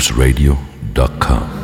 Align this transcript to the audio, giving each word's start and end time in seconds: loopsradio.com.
loopsradio.com. 0.00 1.59